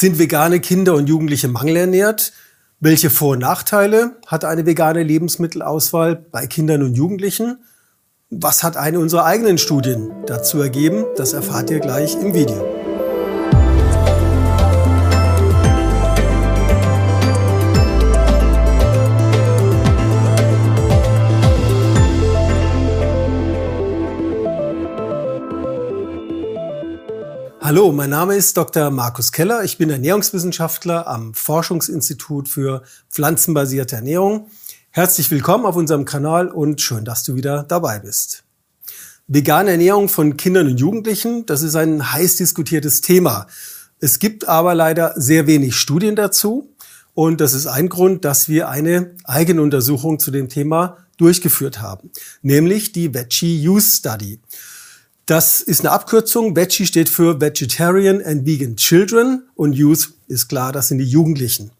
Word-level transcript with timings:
Sind 0.00 0.18
vegane 0.18 0.60
Kinder 0.60 0.94
und 0.94 1.10
Jugendliche 1.10 1.46
mangelernährt? 1.48 2.32
Welche 2.80 3.10
Vor- 3.10 3.32
und 3.32 3.40
Nachteile 3.40 4.16
hat 4.26 4.46
eine 4.46 4.64
vegane 4.64 5.02
Lebensmittelauswahl 5.02 6.16
bei 6.16 6.46
Kindern 6.46 6.82
und 6.82 6.94
Jugendlichen? 6.94 7.58
Was 8.30 8.62
hat 8.62 8.78
eine 8.78 8.98
unserer 8.98 9.26
eigenen 9.26 9.58
Studien 9.58 10.10
dazu 10.24 10.58
ergeben? 10.58 11.04
Das 11.16 11.34
erfahrt 11.34 11.70
ihr 11.70 11.80
gleich 11.80 12.14
im 12.14 12.32
Video. 12.32 12.79
Hallo, 27.62 27.92
mein 27.92 28.08
Name 28.08 28.36
ist 28.36 28.56
Dr. 28.56 28.88
Markus 28.88 29.32
Keller. 29.32 29.64
Ich 29.64 29.76
bin 29.76 29.90
Ernährungswissenschaftler 29.90 31.06
am 31.06 31.34
Forschungsinstitut 31.34 32.48
für 32.48 32.82
pflanzenbasierte 33.10 33.96
Ernährung. 33.96 34.46
Herzlich 34.88 35.30
willkommen 35.30 35.66
auf 35.66 35.76
unserem 35.76 36.06
Kanal 36.06 36.48
und 36.48 36.80
schön, 36.80 37.04
dass 37.04 37.22
du 37.22 37.34
wieder 37.34 37.64
dabei 37.64 37.98
bist. 37.98 38.44
Vegane 39.26 39.72
Ernährung 39.72 40.08
von 40.08 40.38
Kindern 40.38 40.68
und 40.68 40.80
Jugendlichen, 40.80 41.44
das 41.44 41.60
ist 41.60 41.76
ein 41.76 42.10
heiß 42.10 42.36
diskutiertes 42.36 43.02
Thema. 43.02 43.46
Es 43.98 44.18
gibt 44.20 44.48
aber 44.48 44.74
leider 44.74 45.12
sehr 45.16 45.46
wenig 45.46 45.76
Studien 45.76 46.16
dazu 46.16 46.74
und 47.12 47.42
das 47.42 47.52
ist 47.52 47.66
ein 47.66 47.90
Grund, 47.90 48.24
dass 48.24 48.48
wir 48.48 48.70
eine 48.70 49.14
eigene 49.24 49.60
Untersuchung 49.60 50.18
zu 50.18 50.30
dem 50.30 50.48
Thema 50.48 50.96
durchgeführt 51.18 51.82
haben, 51.82 52.10
nämlich 52.40 52.92
die 52.92 53.12
Veggie 53.12 53.68
Use 53.68 53.98
Study. 53.98 54.40
Das 55.30 55.60
ist 55.60 55.82
eine 55.82 55.92
Abkürzung. 55.92 56.56
Veggie 56.56 56.86
steht 56.86 57.08
für 57.08 57.40
Vegetarian 57.40 58.20
and 58.20 58.46
Vegan 58.46 58.74
Children 58.74 59.44
und 59.54 59.74
Youth 59.74 60.12
ist 60.26 60.48
klar, 60.48 60.72
das 60.72 60.88
sind 60.88 60.98
die 60.98 61.04
Jugendlichen. 61.04 61.70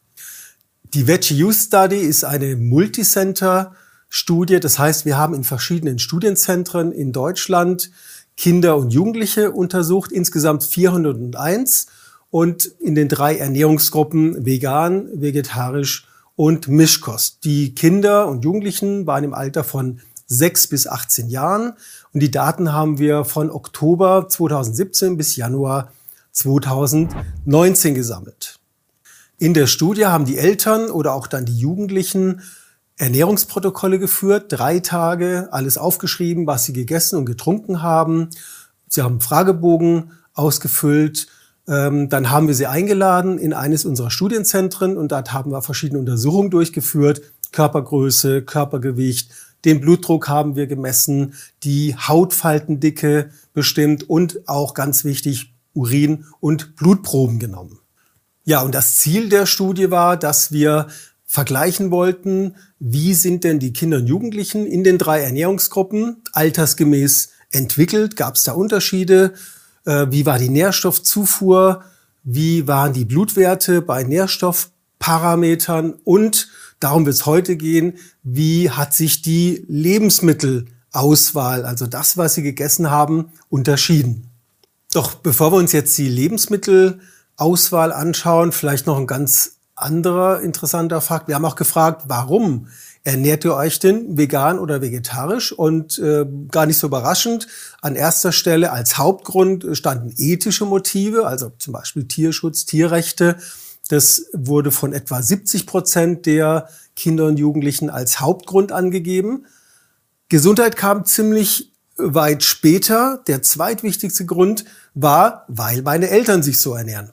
Die 0.95 1.09
Veggie 1.09 1.35
Youth 1.35 1.57
Study 1.57 1.97
ist 1.97 2.23
eine 2.23 2.55
Multicenter-Studie. 2.55 4.61
Das 4.61 4.79
heißt, 4.79 5.05
wir 5.05 5.19
haben 5.19 5.35
in 5.35 5.43
verschiedenen 5.43 5.99
Studienzentren 5.99 6.93
in 6.93 7.11
Deutschland 7.11 7.91
Kinder 8.37 8.77
und 8.77 8.93
Jugendliche 8.93 9.51
untersucht, 9.51 10.13
insgesamt 10.13 10.63
401 10.63 11.87
und 12.31 12.67
in 12.79 12.95
den 12.95 13.09
drei 13.09 13.37
Ernährungsgruppen 13.37 14.47
vegan, 14.47 15.09
vegetarisch 15.21 16.07
und 16.37 16.69
Mischkost. 16.69 17.39
Die 17.43 17.75
Kinder 17.75 18.29
und 18.29 18.45
Jugendlichen 18.45 19.09
waren 19.09 19.25
im 19.25 19.35
Alter 19.35 19.65
von 19.65 19.99
6 20.31 20.69
bis 20.69 20.87
18 20.87 21.29
Jahren. 21.29 21.75
Und 22.15 22.21
die 22.21 22.31
Daten 22.31 22.73
haben 22.73 22.99
wir 22.99 23.25
von 23.25 23.51
Oktober 23.51 24.29
2017 24.29 25.17
bis 25.17 25.37
Januar 25.37 25.93
2019 26.33 27.95
gesammelt. 27.95 28.59
In 29.39 29.55
der 29.55 29.67
Studie 29.67 30.07
haben 30.07 30.25
die 30.25 30.39
Eltern 30.39 30.91
oder 30.91 31.15
auch 31.15 31.27
dann 31.27 31.45
die 31.47 31.59
Jugendlichen 31.59 32.43
Ernährungsprotokolle 32.97 33.99
geführt, 33.99 34.47
drei 34.49 34.79
Tage, 34.79 35.49
alles 35.51 35.79
aufgeschrieben, 35.79 36.47
was 36.47 36.65
sie 36.65 36.75
gegessen 36.75 37.17
und 37.17 37.25
getrunken 37.25 37.83
haben. 37.83 38.29
Sie 38.89 39.03
haben 39.03 39.21
Fragebogen 39.21 40.13
ausgefüllt. 40.35 41.27
Ähm, 41.67 42.09
dann 42.11 42.31
haben 42.31 42.47
wir 42.47 42.55
sie 42.55 42.67
eingeladen 42.67 43.39
in 43.39 43.55
eines 43.55 43.85
unserer 43.85 44.11
Studienzentren 44.11 44.97
und 44.99 45.13
dort 45.13 45.33
haben 45.33 45.51
wir 45.51 45.63
verschiedene 45.63 45.99
Untersuchungen 45.99 46.51
durchgeführt. 46.51 47.23
Körpergröße, 47.53 48.43
Körpergewicht, 48.43 49.31
den 49.65 49.81
Blutdruck 49.81 50.29
haben 50.29 50.57
wir 50.57 50.67
gemessen, 50.67 51.35
die 51.63 51.95
Hautfaltendicke 51.97 53.31
bestimmt 53.53 54.09
und 54.09 54.49
auch 54.49 54.75
ganz 54.75 55.05
wichtig 55.05 55.55
Urin- 55.75 56.25
und 56.41 56.77
Blutproben 56.77 57.39
genommen. 57.39 57.79
Ja, 58.45 58.63
und 58.63 58.75
das 58.75 58.97
Ziel 58.97 59.29
der 59.29 59.47
Studie 59.47 59.91
war, 59.91 60.17
dass 60.17 60.51
wir 60.51 60.89
vergleichen 61.25 61.93
wollten, 61.93 62.57
wie 62.81 63.15
sind 63.15 63.45
denn 63.45 63.61
die 63.61 63.73
Kinder 63.73 63.99
und 63.99 64.09
Jugendlichen 64.09 64.67
in 64.67 64.83
den 64.83 64.99
drei 64.99 65.21
Ernährungsgruppen 65.21 66.23
altersgemäß 66.33 67.31
entwickelt? 67.53 68.17
Gab 68.17 68.35
es 68.35 68.45
da 68.45 68.53
Unterschiede? 68.53 69.35
Äh, 69.85 70.07
wie 70.11 70.27
war 70.27 70.39
die 70.39 70.49
Nährstoffzufuhr? 70.49 71.85
Wie 72.25 72.67
waren 72.67 72.93
die 72.93 73.05
Blutwerte 73.05 73.81
bei 73.81 74.03
Nährstoffparametern? 74.03 76.01
Und 76.03 76.49
Darum 76.81 77.05
wird 77.05 77.15
es 77.15 77.27
heute 77.27 77.57
gehen, 77.57 77.99
wie 78.23 78.71
hat 78.71 78.95
sich 78.95 79.21
die 79.21 79.65
Lebensmittelauswahl, 79.69 81.65
also 81.65 81.87
das, 81.87 82.17
was 82.17 82.35
Sie 82.35 82.43
gegessen 82.43 82.91
haben, 82.91 83.33
unterschieden. 83.51 84.31
Doch 84.93 85.15
bevor 85.15 85.53
wir 85.53 85.59
uns 85.59 85.73
jetzt 85.73 85.97
die 85.99 86.09
Lebensmittelauswahl 86.09 87.93
anschauen, 87.93 88.51
vielleicht 88.53 88.87
noch 88.87 88.99
ein 88.99 89.07
ganz 89.07 89.53
anderer 89.77 90.41
interessanter 90.41 91.01
Fakt. 91.01 91.29
Wir 91.29 91.35
haben 91.35 91.45
auch 91.45 91.57
gefragt, 91.57 92.05
warum 92.09 92.69
ernährt 93.05 93.45
ihr 93.45 93.55
euch 93.55 93.79
denn 93.79 94.17
vegan 94.17 94.59
oder 94.59 94.81
vegetarisch? 94.81 95.53
Und 95.53 95.99
äh, 95.99 96.27
gar 96.51 96.67
nicht 96.67 96.79
so 96.79 96.87
überraschend, 96.87 97.47
an 97.81 97.95
erster 97.95 98.33
Stelle 98.33 98.73
als 98.73 98.99
Hauptgrund 98.99 99.67
standen 99.73 100.13
ethische 100.17 100.65
Motive, 100.65 101.27
also 101.27 101.53
zum 101.59 101.73
Beispiel 101.73 102.05
Tierschutz, 102.05 102.65
Tierrechte 102.67 103.37
das 103.91 104.27
wurde 104.33 104.71
von 104.71 104.93
etwa 104.93 105.21
70 105.21 105.67
Prozent 105.67 106.27
der 106.27 106.69
Kinder 106.95 107.27
und 107.27 107.39
Jugendlichen 107.39 107.91
als 107.91 108.21
Hauptgrund 108.21 108.71
angegeben. 108.71 109.47
Gesundheit 110.29 110.77
kam 110.77 111.05
ziemlich 111.05 111.73
weit 111.97 112.45
später. 112.45 113.21
Der 113.27 113.43
zweitwichtigste 113.43 114.27
Grund 114.27 114.65
war, 114.95 115.45
weil 115.49 115.83
meine 115.83 116.09
Eltern 116.09 116.45
sich 116.45 116.61
so 116.61 116.75
ernähren. 116.75 117.11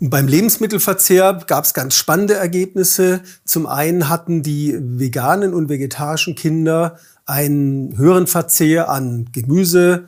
Beim 0.00 0.28
Lebensmittelverzehr 0.28 1.44
gab 1.46 1.64
es 1.64 1.74
ganz 1.74 1.94
spannende 1.94 2.34
Ergebnisse. 2.34 3.20
Zum 3.44 3.66
einen 3.66 4.08
hatten 4.08 4.42
die 4.42 4.78
veganen 4.78 5.52
und 5.52 5.68
vegetarischen 5.68 6.34
Kinder 6.34 6.98
einen 7.26 7.98
höheren 7.98 8.26
Verzehr 8.26 8.88
an 8.88 9.28
Gemüse, 9.32 10.06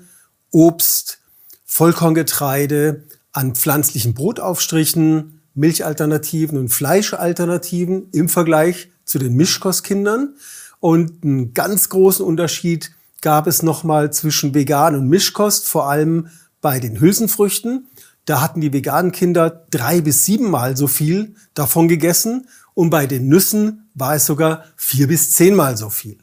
Obst, 0.51 1.19
Vollkorngetreide, 1.67 3.05
an 3.39 3.55
pflanzlichen 3.55 4.15
Brotaufstrichen, 4.15 5.43
Milchalternativen 5.55 6.59
und 6.59 6.71
Fleischalternativen 6.71 8.09
im 8.11 8.29
Vergleich 8.29 8.89
zu 9.05 9.21
den 9.21 9.35
Mischkostkindern. 9.37 10.35
Und 10.81 11.23
einen 11.23 11.55
ganz 11.55 11.89
großen 11.89 12.27
Unterschied 12.27 12.91
gab 13.21 13.47
es 13.47 13.63
nochmal 13.63 14.13
zwischen 14.13 14.55
Vegan 14.55 14.97
und 14.97 15.09
Mischkost, 15.09 15.69
vor 15.69 15.89
allem 15.89 16.27
bei 16.61 16.81
den 16.81 16.99
Hülsenfrüchten. 16.99 17.87
Da 18.25 18.41
hatten 18.41 18.61
die 18.61 18.73
veganen 18.73 19.13
Kinder 19.13 19.67
drei 19.71 20.01
bis 20.01 20.25
siebenmal 20.25 20.77
so 20.77 20.89
viel 20.89 21.37
davon 21.55 21.87
gegessen 21.87 22.49
und 22.75 22.91
bei 22.91 23.07
den 23.07 23.29
Nüssen 23.29 23.89
war 23.95 24.17
es 24.17 24.27
sogar 24.27 24.65
vier 24.75 25.07
bis 25.07 25.31
zehnmal 25.31 25.77
so 25.77 25.91
viel. 25.91 26.19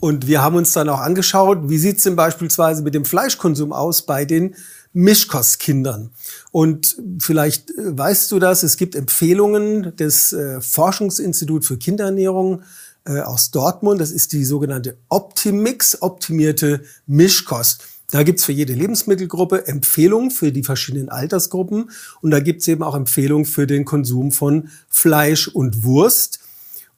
Und 0.00 0.26
wir 0.26 0.42
haben 0.42 0.56
uns 0.56 0.72
dann 0.72 0.88
auch 0.88 1.00
angeschaut, 1.00 1.68
wie 1.68 1.78
sieht 1.78 1.98
es 1.98 2.02
denn 2.02 2.16
beispielsweise 2.16 2.82
mit 2.82 2.94
dem 2.94 3.04
Fleischkonsum 3.04 3.72
aus 3.72 4.02
bei 4.02 4.24
den 4.24 4.54
Mischkostkindern. 4.92 6.10
Und 6.52 6.96
vielleicht 7.18 7.70
äh, 7.70 7.98
weißt 7.98 8.32
du 8.32 8.38
das, 8.38 8.62
es 8.62 8.76
gibt 8.76 8.94
Empfehlungen 8.94 9.94
des 9.96 10.32
äh, 10.32 10.60
Forschungsinstitut 10.60 11.64
für 11.64 11.76
Kinderernährung 11.76 12.62
äh, 13.04 13.20
aus 13.20 13.50
Dortmund. 13.50 14.00
Das 14.00 14.10
ist 14.10 14.32
die 14.32 14.44
sogenannte 14.44 14.96
Optimix, 15.08 16.00
optimierte 16.00 16.82
Mischkost. 17.06 17.84
Da 18.10 18.22
gibt's 18.22 18.44
für 18.44 18.52
jede 18.52 18.72
Lebensmittelgruppe 18.72 19.66
Empfehlungen 19.66 20.30
für 20.30 20.52
die 20.52 20.62
verschiedenen 20.62 21.08
Altersgruppen 21.08 21.90
und 22.20 22.30
da 22.30 22.40
gibt's 22.40 22.68
eben 22.68 22.82
auch 22.84 22.94
Empfehlungen 22.94 23.44
für 23.44 23.66
den 23.66 23.84
Konsum 23.84 24.30
von 24.30 24.68
Fleisch 24.88 25.48
und 25.48 25.82
Wurst. 25.82 26.40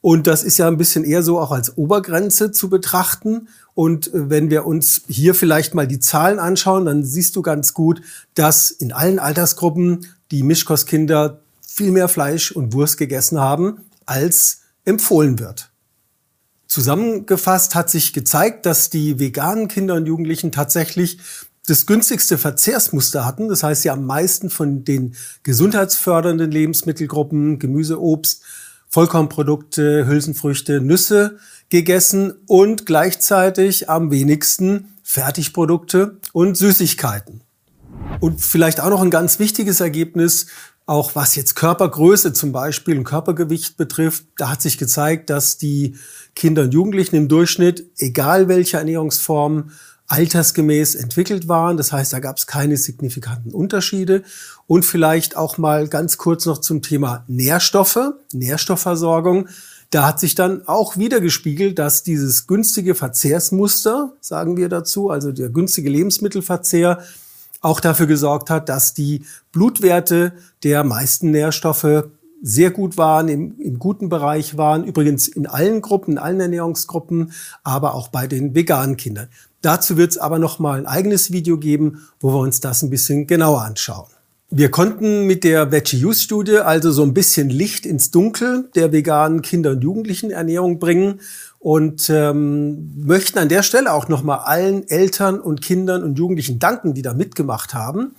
Und 0.01 0.27
das 0.27 0.43
ist 0.43 0.57
ja 0.57 0.67
ein 0.67 0.77
bisschen 0.77 1.03
eher 1.03 1.23
so 1.23 1.39
auch 1.39 1.51
als 1.51 1.77
Obergrenze 1.77 2.51
zu 2.51 2.69
betrachten. 2.69 3.49
Und 3.73 4.13
äh, 4.13 4.29
wenn 4.29 4.49
wir 4.49 4.65
uns 4.65 5.01
hier 5.07 5.35
vielleicht 5.35 5.73
mal 5.73 5.87
die 5.87 5.99
Zahlen 5.99 6.39
anschauen, 6.39 6.85
dann 6.85 7.03
siehst 7.03 7.35
du 7.35 7.41
ganz 7.41 7.73
gut, 7.73 8.01
dass 8.33 8.71
in 8.71 8.93
allen 8.93 9.19
Altersgruppen 9.19 10.05
die 10.31 10.43
Mischkostkinder 10.43 11.41
viel 11.61 11.91
mehr 11.91 12.07
Fleisch 12.07 12.51
und 12.51 12.73
Wurst 12.73 12.97
gegessen 12.97 13.39
haben, 13.39 13.81
als 14.05 14.61
empfohlen 14.85 15.39
wird. 15.39 15.71
Zusammengefasst 16.67 17.73
hat 17.73 17.89
sich 17.89 18.13
gezeigt, 18.13 18.65
dass 18.65 18.89
die 18.89 19.19
veganen 19.19 19.67
Kinder 19.67 19.95
und 19.95 20.05
Jugendlichen 20.05 20.51
tatsächlich 20.51 21.19
das 21.65 21.85
günstigste 21.85 22.37
Verzehrsmuster 22.37 23.25
hatten. 23.25 23.47
Das 23.47 23.63
heißt, 23.63 23.83
sie 23.83 23.89
am 23.89 24.05
meisten 24.05 24.49
von 24.49 24.83
den 24.83 25.15
gesundheitsfördernden 25.43 26.51
Lebensmittelgruppen, 26.51 27.59
Gemüse, 27.59 28.01
Obst, 28.01 28.43
Vollkornprodukte, 28.89 30.05
Hülsenfrüchte, 30.07 30.81
Nüsse 30.81 31.37
gegessen 31.69 32.33
und 32.47 32.85
gleichzeitig 32.85 33.89
am 33.89 34.11
wenigsten 34.11 34.93
Fertigprodukte 35.03 36.17
und 36.33 36.57
Süßigkeiten. 36.57 37.41
Und 38.19 38.41
vielleicht 38.41 38.81
auch 38.81 38.89
noch 38.89 39.01
ein 39.01 39.11
ganz 39.11 39.39
wichtiges 39.39 39.79
Ergebnis, 39.79 40.47
auch 40.85 41.13
was 41.13 41.35
jetzt 41.35 41.55
Körpergröße 41.55 42.33
zum 42.33 42.51
Beispiel 42.51 42.97
und 42.97 43.03
Körpergewicht 43.03 43.77
betrifft, 43.77 44.25
da 44.37 44.49
hat 44.49 44.61
sich 44.61 44.79
gezeigt, 44.79 45.29
dass 45.29 45.59
die 45.59 45.95
Kinder 46.35 46.63
und 46.63 46.73
Jugendlichen 46.73 47.15
im 47.15 47.27
Durchschnitt, 47.27 47.91
egal 47.99 48.47
welche 48.47 48.77
Ernährungsform, 48.77 49.69
altersgemäß 50.09 50.95
entwickelt 50.95 51.47
waren. 51.47 51.77
Das 51.77 51.93
heißt, 51.93 52.11
da 52.11 52.19
gab 52.19 52.37
es 52.37 52.47
keine 52.47 52.77
signifikanten 52.77 53.53
Unterschiede. 53.53 54.23
Und 54.67 54.83
vielleicht 54.83 55.37
auch 55.37 55.57
mal 55.57 55.87
ganz 55.87 56.17
kurz 56.17 56.45
noch 56.45 56.57
zum 56.57 56.81
Thema 56.81 57.23
Nährstoffe, 57.27 58.13
Nährstoffversorgung. 58.33 59.47
Da 59.91 60.05
hat 60.05 60.19
sich 60.19 60.35
dann 60.35 60.67
auch 60.67 60.97
wieder 60.97 61.21
gespiegelt, 61.21 61.79
dass 61.79 62.03
dieses 62.03 62.45
günstige 62.45 62.93
Verzehrsmuster, 62.93 64.13
sagen 64.19 64.57
wir 64.57 64.69
dazu, 64.69 65.09
also 65.09 65.31
der 65.31 65.49
günstige 65.49 65.89
Lebensmittelverzehr, 65.89 67.03
auch 67.61 67.79
dafür 67.79 68.07
gesorgt 68.07 68.49
hat, 68.49 68.69
dass 68.69 68.93
die 68.93 69.25
Blutwerte 69.51 70.33
der 70.63 70.83
meisten 70.83 71.31
Nährstoffe 71.31 72.05
sehr 72.41 72.71
gut 72.71 72.97
waren, 72.97 73.27
im, 73.27 73.59
im 73.59 73.79
guten 73.79 74.09
Bereich 74.09 74.57
waren, 74.57 74.85
übrigens 74.85 75.27
in 75.27 75.45
allen 75.45 75.81
Gruppen, 75.81 76.13
in 76.13 76.17
allen 76.19 76.39
Ernährungsgruppen, 76.39 77.33
aber 77.63 77.95
auch 77.95 78.07
bei 78.07 78.27
den 78.27 78.55
veganen 78.55 78.95
Kindern. 78.95 79.27
Dazu 79.61 79.97
wird 79.97 80.11
es 80.11 80.17
aber 80.17 80.39
noch 80.39 80.59
mal 80.59 80.79
ein 80.79 80.85
eigenes 80.85 81.31
Video 81.31 81.57
geben, 81.57 82.07
wo 82.19 82.33
wir 82.33 82.39
uns 82.39 82.59
das 82.59 82.81
ein 82.81 82.89
bisschen 82.89 83.27
genauer 83.27 83.61
anschauen. 83.61 84.07
Wir 84.51 84.71
konnten 84.71 85.27
mit 85.27 85.43
der 85.43 85.71
Veggie 85.71 86.03
Use 86.03 86.23
Studie 86.23 86.57
also 86.57 86.91
so 86.91 87.03
ein 87.03 87.13
bisschen 87.13 87.51
Licht 87.51 87.85
ins 87.85 88.09
Dunkel 88.09 88.69
der 88.73 88.91
veganen 88.91 89.43
Kinder- 89.43 89.71
und 89.71 89.81
Jugendlichenernährung 89.81 90.79
bringen 90.79 91.21
und 91.59 92.09
ähm, 92.09 93.05
möchten 93.05 93.37
an 93.37 93.49
der 93.49 93.61
Stelle 93.61 93.93
auch 93.93 94.07
noch 94.07 94.23
mal 94.23 94.37
allen 94.37 94.87
Eltern 94.87 95.39
und 95.39 95.61
Kindern 95.61 96.03
und 96.03 96.17
Jugendlichen 96.17 96.57
danken, 96.57 96.95
die 96.95 97.03
da 97.03 97.13
mitgemacht 97.13 97.75
haben. 97.75 98.15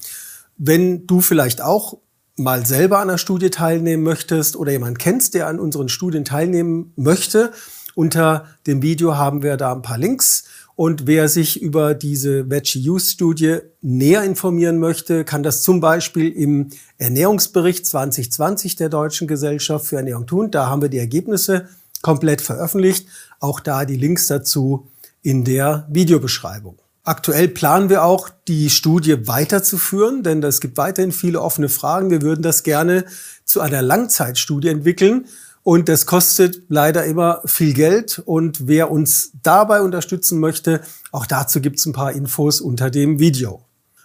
Wenn 0.56 1.06
du 1.08 1.20
vielleicht 1.20 1.62
auch 1.62 1.98
mal 2.36 2.64
selber 2.64 2.98
an 2.98 3.08
einer 3.08 3.18
Studie 3.18 3.50
teilnehmen 3.50 4.04
möchtest 4.04 4.54
oder 4.54 4.70
jemand 4.70 5.00
kennst, 5.00 5.34
der 5.34 5.48
an 5.48 5.58
unseren 5.58 5.88
Studien 5.88 6.24
teilnehmen 6.24 6.92
möchte, 6.94 7.50
unter 7.94 8.46
dem 8.66 8.82
Video 8.82 9.16
haben 9.16 9.42
wir 9.42 9.56
da 9.56 9.72
ein 9.72 9.82
paar 9.82 9.98
Links. 9.98 10.44
Und 10.80 11.06
wer 11.06 11.28
sich 11.28 11.60
über 11.60 11.92
diese 11.92 12.48
Veggie 12.48 12.88
Use 12.88 13.10
Studie 13.10 13.58
näher 13.82 14.24
informieren 14.24 14.78
möchte, 14.78 15.26
kann 15.26 15.42
das 15.42 15.60
zum 15.60 15.78
Beispiel 15.78 16.30
im 16.30 16.70
Ernährungsbericht 16.96 17.84
2020 17.84 18.76
der 18.76 18.88
Deutschen 18.88 19.28
Gesellschaft 19.28 19.84
für 19.84 19.96
Ernährung 19.96 20.26
tun. 20.26 20.50
Da 20.50 20.70
haben 20.70 20.80
wir 20.80 20.88
die 20.88 20.96
Ergebnisse 20.96 21.68
komplett 22.00 22.40
veröffentlicht. 22.40 23.06
Auch 23.40 23.60
da 23.60 23.84
die 23.84 23.98
Links 23.98 24.26
dazu 24.26 24.88
in 25.20 25.44
der 25.44 25.86
Videobeschreibung. 25.90 26.78
Aktuell 27.04 27.48
planen 27.48 27.90
wir 27.90 28.02
auch, 28.02 28.30
die 28.48 28.70
Studie 28.70 29.28
weiterzuführen, 29.28 30.22
denn 30.22 30.42
es 30.42 30.62
gibt 30.62 30.78
weiterhin 30.78 31.12
viele 31.12 31.42
offene 31.42 31.68
Fragen. 31.68 32.10
Wir 32.10 32.22
würden 32.22 32.40
das 32.40 32.62
gerne 32.62 33.04
zu 33.44 33.60
einer 33.60 33.82
Langzeitstudie 33.82 34.68
entwickeln. 34.68 35.26
Und 35.62 35.88
das 35.88 36.06
kostet 36.06 36.62
leider 36.68 37.04
immer 37.04 37.42
viel 37.44 37.74
Geld. 37.74 38.22
Und 38.24 38.66
wer 38.66 38.90
uns 38.90 39.32
dabei 39.42 39.82
unterstützen 39.82 40.40
möchte, 40.40 40.80
auch 41.12 41.26
dazu 41.26 41.60
gibt 41.60 41.78
es 41.78 41.86
ein 41.86 41.92
paar 41.92 42.12
Infos 42.12 42.60
unter 42.60 42.90
dem 42.90 43.18
Video. 43.18 43.62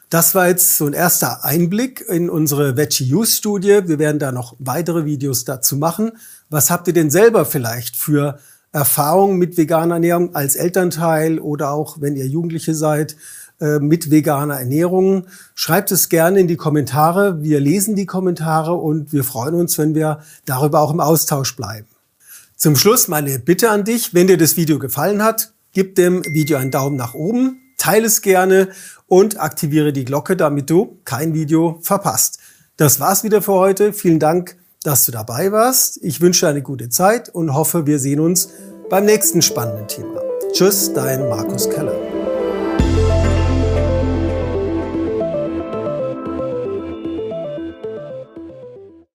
Das 0.09 0.35
war 0.35 0.47
jetzt 0.47 0.77
so 0.77 0.85
ein 0.85 0.93
erster 0.93 1.43
Einblick 1.43 2.01
in 2.07 2.29
unsere 2.29 2.77
Veggie 2.77 3.11
Use 3.13 3.37
Studie. 3.37 3.81
Wir 3.85 3.99
werden 3.99 4.19
da 4.19 4.31
noch 4.31 4.55
weitere 4.59 5.05
Videos 5.05 5.45
dazu 5.45 5.77
machen. 5.77 6.11
Was 6.49 6.69
habt 6.69 6.87
ihr 6.87 6.93
denn 6.93 7.09
selber 7.09 7.45
vielleicht 7.45 7.95
für 7.95 8.37
Erfahrungen 8.71 9.37
mit 9.37 9.57
veganer 9.57 9.95
Ernährung 9.95 10.35
als 10.35 10.55
Elternteil 10.55 11.39
oder 11.39 11.71
auch 11.71 12.01
wenn 12.01 12.15
ihr 12.15 12.27
Jugendliche 12.27 12.75
seid 12.75 13.15
äh, 13.59 13.79
mit 13.79 14.11
veganer 14.11 14.59
Ernährung. 14.59 15.27
Schreibt 15.53 15.91
es 15.91 16.09
gerne 16.09 16.39
in 16.39 16.47
die 16.47 16.55
Kommentare. 16.55 17.41
Wir 17.41 17.59
lesen 17.59 17.95
die 17.95 18.05
Kommentare 18.05 18.73
und 18.73 19.13
wir 19.13 19.23
freuen 19.23 19.55
uns, 19.55 19.77
wenn 19.77 19.95
wir 19.95 20.19
darüber 20.45 20.81
auch 20.81 20.91
im 20.91 20.99
Austausch 20.99 21.55
bleiben. 21.55 21.87
Zum 22.55 22.75
Schluss 22.75 23.07
meine 23.07 23.39
Bitte 23.39 23.69
an 23.69 23.83
dich, 23.83 24.13
wenn 24.13 24.27
dir 24.27 24.37
das 24.37 24.57
Video 24.57 24.79
gefallen 24.79 25.23
hat, 25.23 25.53
gib 25.73 25.95
dem 25.95 26.23
Video 26.25 26.57
einen 26.57 26.71
Daumen 26.71 26.95
nach 26.95 27.13
oben, 27.13 27.59
teile 27.77 28.07
es 28.07 28.21
gerne 28.21 28.69
und 29.07 29.39
aktiviere 29.39 29.91
die 29.91 30.05
Glocke, 30.05 30.37
damit 30.37 30.69
du 30.69 30.99
kein 31.03 31.33
Video 31.33 31.79
verpasst. 31.81 32.39
Das 32.77 32.99
war's 32.99 33.23
wieder 33.23 33.41
für 33.41 33.53
heute. 33.53 33.93
Vielen 33.93 34.19
Dank 34.19 34.55
dass 34.85 35.05
du 35.05 35.11
dabei 35.11 35.51
warst. 35.51 35.99
Ich 36.03 36.21
wünsche 36.21 36.47
eine 36.47 36.61
gute 36.61 36.89
Zeit 36.89 37.29
und 37.29 37.53
hoffe, 37.53 37.87
wir 37.87 37.99
sehen 37.99 38.19
uns 38.19 38.49
beim 38.89 39.05
nächsten 39.05 39.41
spannenden 39.41 39.87
Thema. 39.87 40.21
Tschüss, 40.53 40.93
dein 40.93 41.27
Markus 41.27 41.69
Keller. 41.69 42.04